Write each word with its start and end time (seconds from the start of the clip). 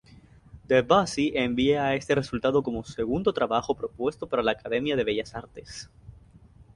Debussy 0.67 1.31
envía 1.35 1.93
este 1.93 2.15
resultado 2.15 2.63
como 2.63 2.83
segundo 2.83 3.33
trabajo 3.33 3.75
propuesto 3.75 4.25
para 4.27 4.41
la 4.41 4.53
Academia 4.53 4.95
de 4.95 5.03
bellas 5.03 5.35
artes. 5.35 5.91